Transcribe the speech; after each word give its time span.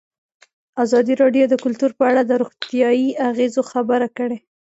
ازادي 0.83 1.13
راډیو 1.21 1.45
د 1.49 1.55
کلتور 1.63 1.91
په 1.99 2.03
اړه 2.09 2.21
د 2.25 2.31
روغتیایي 2.41 3.09
اغېزو 3.29 3.61
خبره 3.71 4.07
کړې. 4.17 4.37